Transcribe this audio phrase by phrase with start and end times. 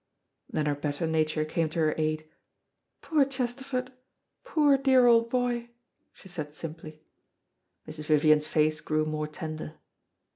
[0.49, 2.27] Then her better nature came to her aid.
[3.03, 3.91] "Poor Chesterford,
[4.43, 5.69] poor dear old boy,"
[6.11, 7.03] she said simply.
[7.87, 8.05] Mrs.
[8.05, 9.75] Vivian's face grew more tender.